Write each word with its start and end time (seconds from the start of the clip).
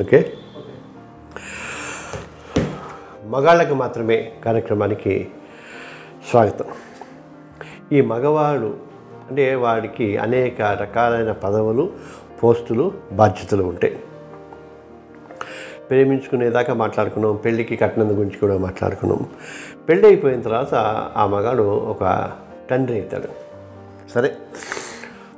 Okay? 0.00 0.32
మగాళ్ళకి 3.24 3.74
మాత్రమే 3.74 4.32
కార్యక్రమానికి 4.44 5.28
స్వాగతం. 6.30 6.64
ఈ 7.92 8.00
మగవాడు 8.00 8.76
అంటే 9.30 9.54
వాడికి 9.54 10.16
అనేక 10.16 10.62
రకాలైన 10.62 11.32
పదవులు 11.32 11.92
పోస్టులు 12.42 12.92
బాధ్యతలు 13.12 13.62
ఉంటాయి. 13.62 14.00
ప్రేమించుకునేదాకా 15.90 16.74
మాట్లాడుకున్నాం 16.74 17.36
పెళ్ళికి 17.36 17.76
కట్నం 17.76 18.10
గురించి 18.10 18.36
కూడా 18.36 18.58
మాట్లాడుకున్నాం. 18.58 19.26
పెళ్ళి 19.88 20.06
అయిపోయిన 20.06 20.42
తర్వాత 20.42 20.74
ఆ 21.16 21.26
మగాడు 21.26 21.62
ఒక 21.62 22.32
తండ్రి 22.70 23.00
అవుతాడు. 23.00 23.28
సరే? 24.10 24.36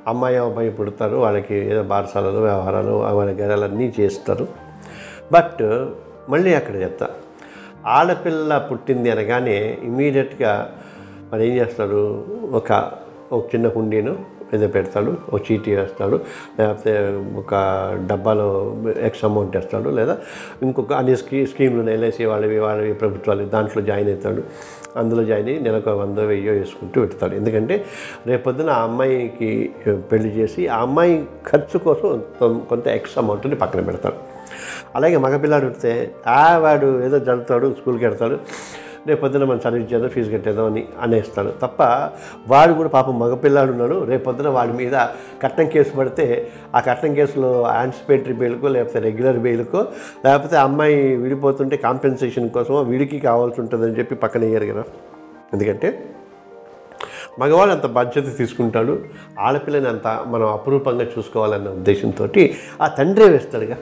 అమ్మాయి 0.09 0.37
అమ్మాయి 0.37 0.71
పుడతారు 0.71 1.17
వాళ్ళకి 1.17 1.55
ఏదో 1.55 1.83
బారసాలలు 1.83 2.41
వ్యవహారాలు 2.41 2.91
వాళ్ళ 2.91 3.31
గెలలన్నీ 3.41 3.95
చేస్తారు. 4.01 4.49
బట్ 5.33 5.63
మళ్ళీ 6.31 6.55
అక్కడ 6.55 6.75
చెప్తా 6.77 7.09
ఆడపిల్ల 7.87 8.59
పుట్టింది 8.59 9.11
అనగానే 9.11 9.79
ఇమీడియట్గా 9.83 10.53
మరి 11.33 11.49
ఏం 11.49 11.57
చేస్తారు? 11.57 12.25
ఒక 12.53 12.93
ఒక 13.33 13.55
చిన్న 13.55 13.69
హుండీను 13.69 14.34
ఏదో 14.55 14.67
పెడతాడు 14.69 15.17
ఒక 15.33 15.41
చీటీ 15.47 15.75
వేస్తాడు 15.75 16.17
లేకపోతే 16.59 16.93
ఒక 17.37 17.55
డబ్బాలో 18.11 18.77
ఎక్స్ 19.01 19.25
అమౌంట్ 19.25 19.57
వేస్తాడు 19.57 19.89
లేదా 19.89 20.17
ఇంకొక 20.63 20.93
అన్ని 20.93 21.17
స్కీ 21.17 21.47
స్కీమ్లు 21.47 21.91
ఎల్ఐసి 21.91 22.25
వాళ్ళవి 22.25 22.59
వాళ్ళవి 22.59 22.93
ప్రభుత్వాలు 22.93 23.45
దాంట్లో 23.45 23.83
జాయిన్ 23.83 24.09
అవుతాడు. 24.09 24.43
అందులో 24.97 25.25
జాయిన్ 25.25 25.49
అయ్యి 25.49 25.63
నెలకు 25.63 25.91
వంద 25.91 26.19
వెయ్యో 26.19 26.53
వేసుకుంటూ 26.53 27.01
పెడతాడు. 27.01 27.35
ఎందుకంటే 27.35 27.85
రేపొద్దున 28.27 28.71
ఆ 28.71 28.83
అమ్మాయికి 28.83 29.71
పెళ్ళి 30.13 30.29
చేసి 30.29 30.69
ఆ 30.69 30.79
అమ్మాయి 30.81 31.27
ఖర్చు 31.47 31.79
కోసం 31.79 32.23
కొంత 32.69 32.87
ఎక్స్ 32.89 33.19
అమౌంట్ని 33.19 33.57
పక్కన 33.57 33.81
పెడతాడు. 33.81 34.15
అలాగే 34.95 35.17
మగపిల్లాడు 35.17 35.67
ఉంటే 35.67 36.15
ఆ 36.27 36.59
వాడు 36.59 37.03
ఏదో 37.05 37.19
జరుగుతాడు 37.19 37.75
స్కూల్కి 37.81 38.05
వెళ్తాడు. 38.05 38.39
రేపు 39.07 39.21
పొద్దున 39.21 39.45
మనం 39.45 39.61
చదివించేదో 39.69 40.09
ఫీజు 40.09 40.31
కట్టేదో 40.31 40.67
అని 40.67 40.89
అనేస్తాడు. 41.01 41.53
తప్ప 41.63 41.83
వాడు 42.49 42.73
కూడా 42.73 42.89
పాపం 42.89 43.19
మగపిల్లాడు 43.19 43.71
ఉన్నాడు. 43.71 44.05
రేపు 44.05 44.25
పొద్దున 44.25 44.49
వాడి 44.49 44.73
మీద 44.73 44.93
కట్నం 45.43 45.67
కేసు 45.67 45.97
పడితే 45.97 46.51
ఆ 46.75 46.81
కట్నం 46.81 47.15
కేసులో 47.15 47.67
యాంటిసిపేటరీ 47.75 48.35
బెయిల్కో 48.35 48.69
లేకపోతే 48.69 48.99
రెగ్యులర్ 48.99 49.39
బెయిల్కో 49.39 49.87
లేకపోతే 50.25 50.57
అమ్మాయి 50.57 51.17
విడిపోతుంటే 51.17 51.77
కాంపెన్సేషన్ 51.77 52.51
కోసమో 52.51 52.83
వీడికి 52.83 53.19
కావాల్సి 53.19 53.61
ఉంటుందని 53.61 53.99
చెప్పి 53.99 54.15
పక్కన 54.15 54.41
వేయరు 54.41 54.67
కదా. 54.67 54.85
ఎందుకంటే 55.53 56.11
మగవాడు 57.41 57.71
అంత 57.71 57.87
బాధ్యత 57.87 58.37
తీసుకుంటాడు. 58.37 58.99
ఆడపిల్లని 59.41 59.89
అంత 59.89 60.25
మనం 60.27 60.47
అపురూపంగా 60.53 61.05
చూసుకోవాలన్న 61.05 61.69
ఉద్దేశంతో 61.69 62.29
ఆ 62.83 62.89
తండ్రే 62.89 63.29
వేస్తాడుగా. 63.29 63.77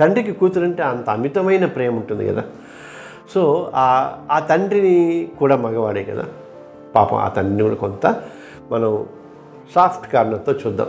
తండ్రికి 0.00 0.32
కూతురంటే 0.32 0.82
అంత 0.82 1.10
అమితమైన 1.10 1.66
ప్రేమ 1.66 1.96
ఉంటుంది 1.96 2.28
కదా. 2.28 2.42
సో 3.34 3.72
ఆ 3.74 4.18
ఆ 4.30 4.38
తండ్రిని 4.38 5.28
కూడా 5.38 5.56
మగవాడే 5.56 6.04
కదా. 6.04 6.24
పాపం 6.94 7.16
ఆ 7.16 7.28
తండ్రిని 7.28 7.62
కూడా 7.62 7.74
కొంత 7.74 8.06
మనం 8.70 9.06
సాఫ్ట్ 9.74 10.12
కార్నర్తో 10.12 10.52
చూద్దాం. 10.52 10.86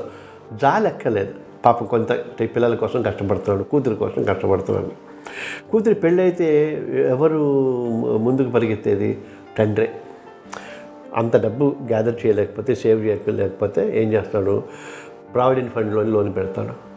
జాలెక్కలేదు 0.53 1.33
పాపం 1.65 1.85
కొంత 1.85 2.11
పిల్లల 2.39 2.75
కోసం 2.75 3.01
కష్టపడుతున్నాడు 3.01 3.69
కూతురు 3.69 3.95
కోసం 3.95 4.23
కష్టపడుతున్నాడు. 4.23 4.91
కూతురు 5.71 5.95
పెళ్ళైతే 5.95 6.77
ఎవరు 7.09 7.37
ముందుకు 8.17 8.49
పరిగెత్తేది? 8.49 9.21
తండ్రే. 9.59 10.01
అంత 11.15 11.37
డబ్బు 11.37 11.75
గ్యాదర్ 11.87 12.25
చేయలేకపోతే 12.25 12.75
సేవ్ 12.75 13.05
చేయలేకపోతే 13.05 14.03
ఏం 14.03 14.13
చేస్తాడు? 14.13 14.63
ప్రావిడెంట్ 15.33 15.73
ఫండ్లో 15.73 16.03
లోన్ 16.03 16.35
పెడతాడు. 16.35 16.92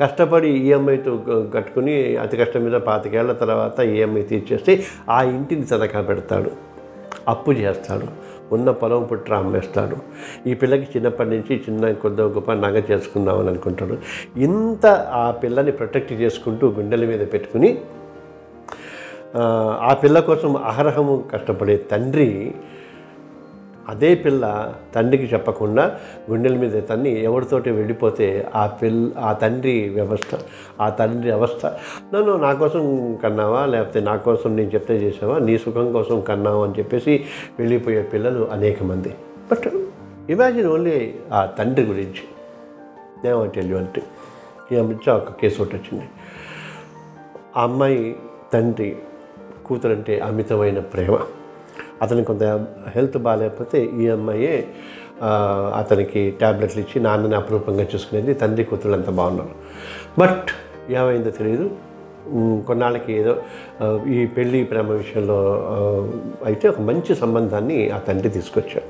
కష్టపడి 0.00 0.48
ఈఎంఐతో 0.48 1.12
కట్టుకుని 1.54 2.16
అతి 2.16 2.36
కష్టం 2.36 2.64
మీద 2.64 2.72
పాతికేళ్ళ 2.80 3.32
తర్వాత 3.32 3.80
ఈఎంఐ 3.80 4.22
తీర్చేస్తే 4.22 4.72
ఆ 5.10 5.22
ఇంటిని 5.22 5.64
తనఖా 5.64 6.00
పెడతాడు. 6.00 6.50
అప్పు 7.28 7.52
చేస్తాడు. 7.52 8.06
ఉన్న 8.54 8.70
పొలం 8.70 9.04
పుట్ర 9.04 9.34
అమ్మేస్తాడు. 9.34 9.96
ఈ 10.46 10.54
పిల్లకి 10.54 10.88
చిన్నప్పటి 10.96 11.30
నుంచి 11.30 11.56
చిన్న 11.56 11.92
కొద్ది 11.92 12.22
గొప్ప 12.22 12.52
నగ 12.52 12.82
చేసుకుందామని 12.90 13.48
అనుకుంటాడు. 13.48 13.96
ఇంత 14.36 14.86
ఆ 15.12 15.30
పిల్లని 15.30 15.72
ప్రొటెక్ట్ 15.72 16.12
చేసుకుంటూ 16.12 16.68
గుండెల 16.68 17.04
మీద 17.04 17.32
పెట్టుకుని 17.32 17.70
ఆ, 19.34 19.42
ఆ 19.82 19.94
పిల్ల 19.94 20.20
కోసం 20.20 20.56
అహరహము 20.56 21.24
కష్టపడే 21.32 21.76
తండ్రి 21.76 22.54
అదే 23.88 24.14
పిల్ల 24.14 24.74
తండ్రికి 24.94 25.24
చెప్పకుండా 25.34 25.98
గుండెల 26.30 26.56
మీద 26.56 26.82
తన్ని 26.90 27.22
ఎవరితోటి 27.22 27.70
వెళ్ళిపోతే 27.70 28.48
ఆ 28.54 28.66
పిల్ల 28.66 29.10
ఆ 29.18 29.32
తండ్రి 29.32 29.88
వ్యవస్థ 29.88 30.38
ఆ 30.80 30.88
తండ్రి 30.88 31.30
అవస్థ. 31.30 31.66
నన్ను 32.14 32.36
నా 32.36 32.54
కోసం 32.54 33.14
కన్నావా? 33.22 33.66
లేకపోతే 33.66 34.00
నా 34.00 34.16
కోసం 34.16 34.56
నేను 34.56 34.70
చెప్తే 34.70 34.94
చేసావా? 34.96 35.38
నీ 35.38 35.58
సుఖం 35.58 35.92
కోసం 35.92 36.20
కన్నావా? 36.20 36.64
అని 36.64 36.74
చెప్పేసి 36.78 37.24
వెళ్ళిపోయే 37.58 38.02
పిల్లలు 38.02 38.48
అనేక 38.52 38.82
మంది. 38.82 39.14
బట్ 39.52 39.70
ఇమాజిన్ 40.30 40.66
ఓన్లీ 40.66 41.14
ఆ 41.32 41.46
తండ్రి 41.46 41.84
గురించి. 41.86 42.22
ఏమంటే 43.30 43.60
అంటే 43.60 44.02
ఈ 44.72 44.76
ఒక 45.10 45.32
కేసు 45.32 45.62
ఒకటి 45.62 45.76
వచ్చింది. 45.76 46.08
ఆ 47.56 47.62
అమ్మాయి 47.62 48.16
తండ్రి 48.52 48.96
కూతురంటే 49.66 50.20
అమితమైన 50.20 50.78
ప్రేమ. 50.78 51.18
అతనికి 52.02 52.26
కొంత 52.30 52.44
హెల్త్ 52.94 53.18
బాగాలేకపోతే 53.26 53.78
ఈ 54.00 54.08
అమ్మాయే 54.16 54.54
అతనికి 55.80 56.20
ట్యాబ్లెట్లు 56.40 56.80
ఇచ్చి 56.82 56.98
నాన్నని 57.06 57.36
అపరూపంగా 57.40 57.84
చూసుకునేది 57.92 58.32
తండ్రి 58.42 58.64
కూతురు 58.70 58.94
అంత 58.98 59.10
బాగున్నారు. 59.20 59.54
బట్ 60.20 60.48
ఏమైందో 60.92 61.32
తెలియదు 61.38 61.66
కొన్నాళ్ళకి 62.68 63.10
ఏదో 63.20 63.34
ఈ 64.16 64.18
పెళ్ళి 64.36 64.58
ప్రేమ 64.70 64.88
విషయంలో 65.00 65.38
అయితే 66.48 66.64
ఒక 66.68 66.80
మంచి 66.88 67.12
సంబంధాన్ని 67.22 67.78
ఆ 67.96 67.98
తండ్రి 68.08 68.30
తీసుకొచ్చాడు 68.36 68.88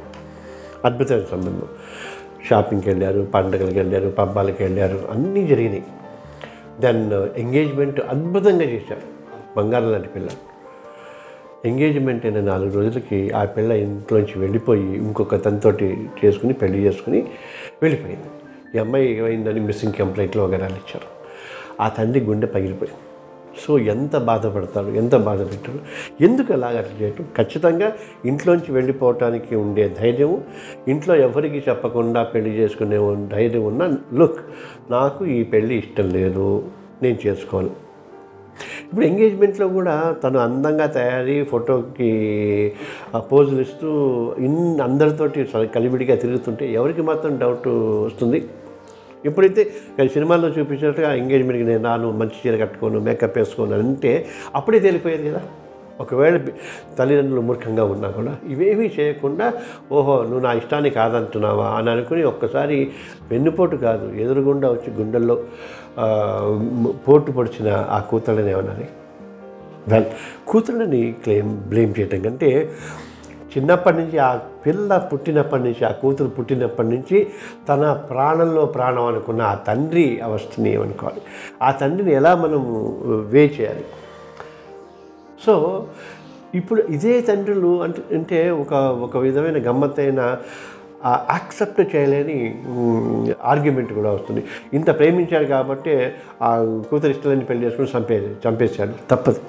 అద్భుతమైన 0.86 1.26
సంబంధం. 1.30 1.68
షాపింగ్కి 2.48 2.88
వెళ్ళారు 2.90 3.20
పండుగలకు 3.34 3.78
వెళ్ళారు 3.82 4.08
పబ్బాలకు 4.20 4.60
వెళ్ళారు 4.62 4.98
అన్నీ 5.14 5.42
జరిగినాయి. 5.50 5.84
దెన్ 6.84 7.02
ఎంగేజ్మెంట్ 7.42 8.00
అద్భుతంగా 8.14 8.66
చేశారు. 8.72 9.06
బంగారం 9.56 9.88
లాంటి 9.92 10.10
పిల్లలు 10.14 10.40
ఎంగేజ్మెంట్ 11.64 12.26
అయిన 12.26 12.40
నాలుగు 12.40 12.72
రోజులకి 12.76 13.30
ఆ 13.30 13.44
పిల్ల 13.44 13.72
ఇంట్లోంచి 13.72 14.38
వెళ్ళిపోయి 14.38 14.96
ఇంకొక 14.96 15.44
తనతోటి 15.44 15.88
చేసుకుని 16.24 16.54
పెళ్ళి 16.54 16.78
చేసుకుని 16.78 17.20
వెళ్ళిపోయింది. 17.82 18.28
ఈ 18.74 18.78
అమ్మాయి 18.78 19.16
ఏమైందని 19.18 19.60
మిస్సింగ్ 19.60 19.92
కంప్లైంట్లో 19.92 20.44
వగరాలు 20.44 20.74
ఇచ్చారు. 20.74 21.08
ఆ 21.80 21.88
తండ్రి 21.88 22.20
గుండె 22.24 22.46
పగిలిపోయింది. 22.46 23.00
సో 23.66 23.78
ఎంత 23.78 24.16
బాధపడతాడు 24.16 24.88
ఎంత 24.88 25.16
బాధ 25.16 25.40
పెట్టాడు 25.40 25.78
ఎందుకు 26.24 26.52
అలాగ 26.52 26.78
అట్లా 26.78 26.94
చేయటం? 27.00 27.24
ఖచ్చితంగా 27.36 27.92
ఇంట్లోంచి 28.24 28.72
వెళ్ళిపోవటానికి 28.72 29.56
ఉండే 29.56 29.96
ధైర్యం 30.00 30.42
ఇంట్లో 30.88 31.16
ఎవరికి 31.16 31.58
చెప్పకుండా 31.68 32.22
పెళ్ళి 32.22 32.50
చేసుకునే 32.50 32.98
ధైర్యం 33.36 33.64
ఉన్న 33.64 33.96
లుక్ 34.12 34.40
నాకు 34.90 35.24
ఈ 35.24 35.42
పెళ్ళి 35.42 35.74
ఇష్టం 35.74 36.10
లేదు 36.10 36.62
నేను 37.02 37.18
చేసుకోను. 37.26 37.91
ఇప్పుడు 38.84 39.04
ఎంగేజ్మెంట్లో 39.10 39.68
కూడా 39.68 39.94
తను 40.24 40.38
అందంగా 40.38 40.86
తయారీ 40.98 41.36
ఫోటోకి 41.52 42.10
పోజులు 43.32 43.60
ఇస్తూ 43.66 43.90
ఇన్ 44.38 44.58
అందరితోటి 44.80 45.46
కలివిడిగా 45.76 46.16
తిరుగుతుంటే 46.24 46.66
ఎవరికి 46.72 47.04
మాత్రం 47.10 47.32
డౌట్ 47.38 47.68
వస్తుంది. 48.06 48.40
ఎప్పుడైతే 49.28 49.62
సినిమాలో 49.98 50.12
సినిమాల్లో 50.14 50.48
చూపించినట్టుగా 50.48 51.08
ఎంగేజ్మెంట్కి 51.14 51.66
నేను 51.68 51.84
రాను 51.84 52.08
మంచి 52.20 52.38
చీర 52.42 52.54
కట్టుకోను 52.62 53.00
మేకప్ 53.08 53.36
వేసుకోను 53.38 53.74
అంటే 53.78 54.12
అప్పుడే 54.54 54.78
తేలిపోయేది 54.86 55.24
కదా. 55.30 55.42
ఒకవేళ 56.00 56.36
తల్లిదండ్రులు 56.98 57.40
మూర్ఖంగా 57.40 57.84
ఉన్నా 57.84 58.08
కూడా 58.10 58.36
ఇవేమీ 58.46 58.86
చేయకుండా 58.86 59.52
ఓహో 59.92 60.22
నువ్వు 60.22 60.40
నా 60.40 60.52
ఇష్టాన్ని 60.52 60.90
కాదంటున్నావా 60.90 61.68
అని 61.70 61.90
అనుకుని 61.90 62.22
ఒక్కసారి 62.22 62.92
వెన్నుపోటు 63.30 63.76
కాదు 63.76 64.14
ఎదురుగుండా 64.14 64.70
వచ్చి 64.70 64.90
గుండెల్లో 64.90 65.36
పోటు 67.06 67.32
పొడిచిన 67.32 67.70
ఆ 67.70 68.00
కూతుళ్ళని 68.00 68.50
ఏమన్నది 68.50 68.88
వెల్ 69.88 70.04
కూతుళ్ళని 70.46 71.12
క్లెయిమ్ 71.12 71.56
బ్లేమ్ 71.56 71.94
చేయటం 71.98 72.22
కంటే 72.22 72.78
చిన్నప్పటి 73.56 73.96
నుంచి 73.96 74.18
ఆ 74.18 74.40
పిల్ల 74.66 74.98
పుట్టినప్పటి 74.98 75.62
నుంచి 75.62 75.84
ఆ 75.84 75.90
కూతురు 75.90 76.28
పుట్టినప్పటి 76.28 76.88
నుంచి 76.88 77.26
తన 77.68 77.92
ప్రాణంలో 77.92 78.66
ప్రాణం 78.66 79.06
అనుకున్న 79.06 79.42
ఆ 79.42 79.54
తండ్రి 79.54 80.20
అవస్థని 80.22 80.72
ఏమనుకోవాలి? 80.74 81.20
ఆ 81.62 81.70
తండ్రిని 81.70 82.12
ఎలా 82.12 82.34
మనం 82.34 82.62
వే 83.30 83.46
చేయాలి? 83.60 83.84
సో 85.46 85.86
ఇప్పుడు 86.54 86.82
ఇదే 86.82 87.20
తండ్రులు 87.20 87.82
అంటే 87.82 88.16
అంటే 88.16 88.50
ఒక 88.50 88.72
ఒక 88.74 89.16
విధమైన 89.16 89.70
గమ్మత్తైన 89.70 90.38
యాక్సెప్ట్ 91.06 91.96
చేయలేని 91.96 92.64
ఆర్గ్యుమెంట్ 93.44 93.92
కూడా 93.92 94.10
వస్తుంది. 94.10 94.44
ఇంత 94.74 94.98
ప్రేమించాడు 94.98 95.44
కాబట్టి 95.44 96.12
ఆ 96.42 96.50
కూతురు 96.90 97.10
ఇష్టలని 97.10 97.44
పెళ్ళి 97.44 97.66
చేసుకుని 97.66 97.88
చంపే 97.96 98.36
చంపేశాడు. 98.48 98.94
తప్పదు. 99.10 99.40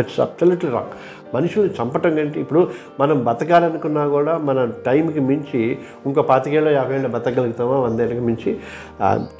దట్స్ 0.00 0.20
అబ్సల్యూట్లీ 0.20 0.70
రాంగ్ 0.70 0.92
మనుషుల్ని 1.34 1.74
చంపటం 1.82 2.14
కంటే 2.14 2.40
ఇప్పుడు 2.40 2.70
మనం 3.00 3.24
బతకాలనుకున్నా 3.24 4.06
కూడా 4.08 4.38
మన 4.38 4.70
టైంకి 4.86 5.20
మించి 5.20 5.78
ఇంకో 6.06 6.22
పాతికేళ్ళ 6.22 6.68
యాభై 6.68 6.94
ఏళ్ళు 6.94 7.08
బతకగలుగుతామా? 7.08 7.76
వందేళ్ళకి 7.78 8.20
మించి 8.20 8.58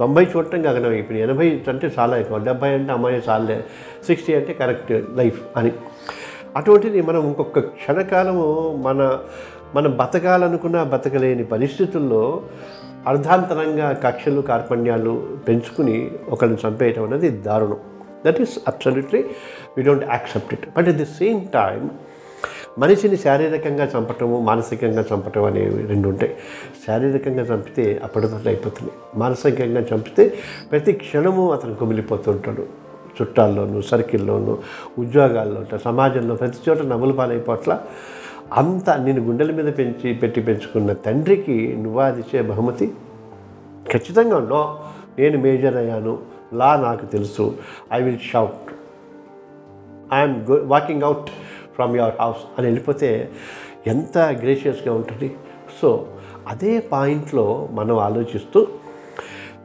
తొంభై 0.00 0.24
చూడటం 0.24 0.66
గగనం 0.66 0.92
ఇప్పుడు 0.92 1.18
ఎనభై 1.18 1.62
అంటే 1.68 1.92
చాలా 1.98 2.16
ఎక్కువ. 2.16 2.38
డెబ్బై 2.38 2.68
అంటే 2.68 2.92
అమ్మాయి 2.92 3.22
చాలే. 3.28 3.64
సిక్స్టీ 4.06 4.34
అంటే 4.34 4.52
కరెక్ట్ 4.52 4.92
లైఫ్ 5.16 5.42
అని. 5.56 5.72
అటువంటిది 6.56 7.02
మనం 7.02 7.20
ఇంకొక 7.20 7.58
క్షణకాలము 7.58 8.76
మన 8.82 9.18
మనం 9.74 9.96
బతకాలనుకున్న 9.96 10.82
బతకలేని 10.82 11.44
పరిస్థితుల్లో 11.44 12.42
అర్ధాంతరంగా 13.06 13.92
కక్షలు 13.92 14.40
కార్పణ్యాలు 14.40 15.26
పెంచుకుని 15.48 16.10
ఒకరిని 16.28 16.56
చంపేయటం 16.66 17.02
అనేది 17.02 17.28
దారుణం. 17.28 17.76
That 18.26 18.40
is 18.40 18.58
absolutely 18.68 19.24
we 19.76 19.82
don't 19.82 20.04
accept 20.04 20.54
it 20.54 20.66
but 20.76 20.88
at 20.88 20.96
the 20.96 21.04
same 21.04 21.48
time 21.48 21.90
మనిషిని 22.78 23.16
శారీరకంగా 23.16 23.90
చంపటము 23.96 24.40
మానసికంగా 24.40 25.04
చంపటం 25.14 25.44
అనేవి 25.44 25.86
రెండు 25.86 26.08
ఉంటాయి. 26.08 26.36
శారీరకంగా 26.86 27.42
చంపితే 27.42 28.00
అప్పటిదప్పుడు 28.04 28.48
అయిపోతుంది. 28.48 28.92
మానసికంగా 29.16 29.80
చంపితే 29.80 30.34
ప్రతి 30.70 30.92
క్షణము 30.92 31.52
అతను 31.52 31.74
కుమిలిపోతుంటాడు 31.74 32.66
చుట్టాల్లోనూ 33.20 33.82
సర్కిల్లోనూ 33.82 34.58
ఉద్యోగాల్లో 34.98 35.78
సమాజంలో 35.78 36.34
ప్రతి 36.34 36.58
చోట 36.68 36.78
నవ్వులు 36.82 37.12
పాలైపోట్ల. 37.12 37.80
అంత 38.52 38.90
నేను 38.90 39.20
గుండెల 39.24 39.50
మీద 39.50 39.78
పెంచి 39.78 40.14
పెట్టి 40.14 40.40
పెంచుకున్న 40.40 40.92
తండ్రికి 40.92 41.76
నువ్వాదిచ్చే 41.76 42.42
బహుమతి. 42.42 42.86
ఖచ్చితంగా 43.92 44.38
నో 44.38 44.80
నేను 45.18 45.38
మేజర్ 45.38 45.76
అయ్యాను. 45.76 46.33
లా 46.60 46.70
నాకు 46.86 47.04
తెలుసు. 47.06 47.44
I 47.92 47.98
will 48.02 48.22
shout 48.32 48.64
I'm 50.14 50.36
go 50.50 50.56
walking 50.64 51.02
out 51.02 51.28
from 51.74 51.96
your 51.96 52.16
house 52.20 52.42
అని 52.58 52.66
వెళ్ళిపోతే 52.66 53.10
ఎంత 53.86 54.18
గ్రేషియస్గా 54.42 54.92
ఉంటుంది. 54.94 55.28
సో 55.82 55.88
అదే 56.48 56.72
పాయింట్లో 56.92 57.46
మనం 57.72 57.96
ఆలోచిస్తూ 57.98 58.60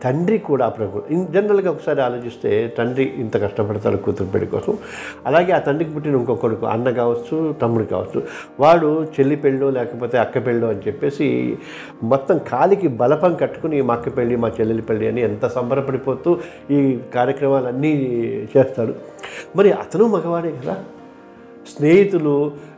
తండ్రి 0.03 0.37
కూడా 0.37 0.69
ప్రభు 0.69 1.03
ఇన్ 1.09 1.27
జనరల్గా 1.27 1.71
ఒకసారి 1.71 2.01
ఆలోచిస్తే 2.01 2.73
తండ్రి 2.77 3.03
ఇంత 3.03 3.43
కష్టపడతాడు 3.43 3.97
కూతురు 3.97 4.29
పెళ్ళి 4.29 4.49
కోసం. 4.49 4.77
అలాగే 5.25 5.51
ఆ 5.51 5.59
తండ్రికి 5.59 5.91
పుట్టిన 5.91 6.15
ఇంకో 6.15 6.35
కొడుకు 6.35 6.65
అన్న 6.65 6.89
కావచ్చు 6.89 7.55
తమ్ముడు 7.61 7.83
కావచ్చు. 7.83 8.23
వాడు 8.59 9.03
చెల్లి 9.03 9.35
పెళ్ళో 9.35 9.69
లేకపోతే 9.69 10.17
అక్క 10.17 10.45
పెళ్ళో 10.45 10.67
అని 10.67 10.79
చెప్పేసి 10.87 11.57
మొత్తం 12.03 12.37
కాలికి 12.37 12.87
బలపం 12.87 13.35
కట్టుకుని 13.35 13.81
మా 13.81 13.93
అక్క 13.93 14.17
పెళ్ళి 14.17 14.35
మా 14.35 14.47
చెల్లెలి 14.47 14.81
పెళ్ళి 14.81 15.07
అని 15.07 15.21
ఎంత 15.21 15.47
సంబరపడిపోతూ 15.47 16.39
ఈ 16.71 16.99
కార్యక్రమాలన్నీ 17.15 17.93
చేస్తాడు. 18.57 18.95
మరి 19.55 19.71
అతను 19.71 20.07
మగవాడే 20.07 20.51
కదా. 20.51 20.77
స్నేహితులు 21.67 22.33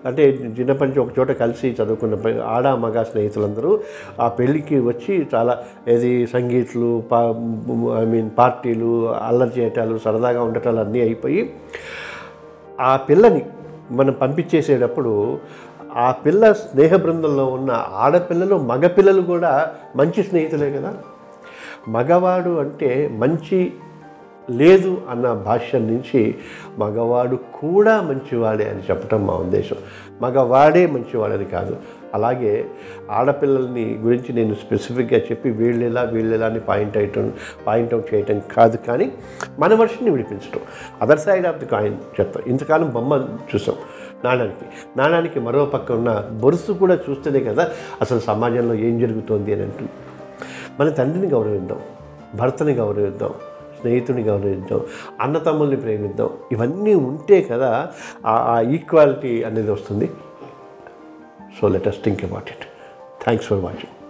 అంటే 0.06 0.24
చిన్నప్పటి 0.60 0.88
నుంచి 0.88 1.00
ఒక 1.00 1.20
చోట 1.20 1.32
కలిసి 1.32 1.76
చదువుకున్న 1.82 2.16
ఆడ 2.46 2.68
మగ 2.76 3.04
స్నేహితులందరూ 3.04 3.72
ఆ 4.20 4.28
పెళ్ళికి 4.30 4.80
వచ్చి 4.80 5.28
చాలా 5.36 5.54
ఏది 5.88 6.28
సంగీతులు 6.28 7.04
పా 7.12 7.20
ఐ 8.02 8.06
మీన్ 8.06 8.30
పార్టీలు 8.38 8.92
అల్లరి 9.22 9.60
చేయటాలు 9.60 9.98
సరదాగా 9.98 10.44
ఉండటాలు 10.44 10.80
అన్నీ 10.80 11.02
అయిపోయి 11.02 11.42
ఆ 12.80 12.98
పిల్లని 13.10 13.44
మనం 13.92 14.14
పంపించేసేటప్పుడు 14.14 15.14
ఆ 15.98 16.12
పిల్ల 16.26 16.52
స్నేహ 16.52 16.96
బృందంలో 16.96 17.46
ఉన్న 17.48 17.72
ఆడపిల్లలు 17.96 18.56
మగపిల్లలు 18.64 19.22
కూడా 19.24 19.54
మంచి 19.96 20.24
స్నేహితులే 20.24 20.72
కదా. 20.72 20.92
మగవాడు 21.88 22.60
అంటే 22.60 22.90
మంచి 23.18 23.60
లేదు 24.50 25.02
అన్న 25.10 25.34
భాష్యం 25.34 25.88
నుంచి 25.88 26.36
మగవాడు 26.78 27.36
కూడా 27.36 28.02
మంచివాడే 28.02 28.70
అని 28.70 28.80
చెప్పటం 28.80 29.28
మా 29.28 29.34
ఉద్దేశం. 29.34 29.76
మగవాడే 30.22 30.86
మంచివాడని 30.86 31.46
కాదు. 31.46 31.78
అలాగే 32.14 32.66
ఆడపిల్లల్ని 33.12 33.94
గురించి 33.94 34.34
నేను 34.34 34.56
స్పెసిఫిక్గా 34.56 35.20
చెప్పి 35.20 35.50
వీళ్ళెలా 35.50 36.02
వీళ్ళెలా 36.02 36.46
అని 36.46 36.60
పాయింట్ 36.60 36.98
అయ్యటం 36.98 37.34
పాయింట్ 37.68 37.94
అవుట్ 37.94 38.14
చేయటం 38.14 38.42
కాదు 38.58 38.78
కానీ 38.78 39.12
మన 39.60 39.76
మనిషిని 39.76 40.10
విడిపించడం 40.10 40.60
other 41.02 41.20
side 41.20 41.48
of 41.48 41.58
the 41.58 41.66
coin 41.66 41.96
చెప్తాం. 42.20 42.44
ఇంతకాలం 42.48 42.90
బొమ్మ 42.90 43.28
చూసాం. 43.56 43.76
నాణానికి 44.26 44.66
నాణానికి 44.98 45.40
మరో 45.40 45.66
పక్క 45.66 45.92
ఉన్న 45.92 46.30
బొరుసు 46.32 46.72
కూడా 46.72 47.00
చూస్తేనే 47.10 47.40
కదా 47.40 47.70
అసలు 48.02 48.20
సమాజంలో 48.20 48.74
ఏం 48.74 49.00
జరుగుతోంది 49.00 49.54
అని 49.54 49.64
అంటుంది 49.64 49.90
మన 50.80 50.90
తండ్రిని 50.90 51.28
గౌరవిద్దాం. 51.28 51.80
భర్తని 52.36 52.74
గౌరవిద్దాం. 52.74 53.30
స్నేహితుని 53.82 54.24
గౌరవిద్దాం 54.24 54.82
అన్నతమ్ముల్ని 55.22 55.78
ప్రేమిద్దాం 55.78 56.30
ఇవన్నీ 56.52 56.96
ఉంటే 56.96 57.42
కదా 57.42 57.72
ఆ 58.26 58.62
ఈక్వాలిటీ 58.72 59.44
అనేది 59.44 59.72
వస్తుంది. 59.72 60.10
So 61.62 61.68
let 61.68 61.88
us 61.88 62.04
think 62.04 62.24
about 62.24 62.50
it 62.50 62.66
thanks 63.24 63.48
for 63.48 63.60
watching 63.60 64.01